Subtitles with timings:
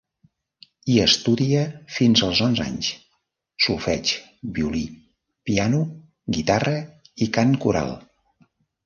[0.91, 1.59] Hi estudia
[1.97, 2.89] fins als onze anys:
[3.65, 4.13] solfeig,
[4.55, 4.81] violí,
[5.51, 5.83] piano,
[6.39, 6.75] guitarra
[7.27, 7.95] i cant coral.